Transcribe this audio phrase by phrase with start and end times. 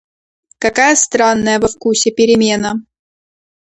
[0.65, 2.71] Какая странная во вкусе перемена!